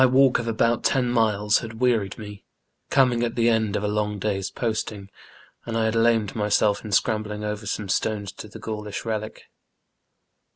walk 0.07 0.39
of 0.39 0.47
about 0.47 0.83
ten 0.83 1.07
miles 1.11 1.59
bad 1.61 1.79
wearied 1.79 2.17
me, 2.17 2.43
coming 2.89 3.21
at 3.23 3.35
tbe 3.35 3.47
end 3.47 3.75
of 3.75 3.83
a 3.83 3.87
long 3.87 4.17
day's 4.17 4.49
posting, 4.49 5.11
and 5.63 5.77
I 5.77 5.91
bad 5.91 5.95
lamed 5.95 6.35
myself 6.35 6.83
in 6.83 6.91
scrambling 6.91 7.43
over 7.43 7.67
some 7.67 7.87
stones 7.87 8.31
to 8.31 8.49
tbe 8.49 8.61
Gaulisb 8.63 9.05
relic. 9.05 9.43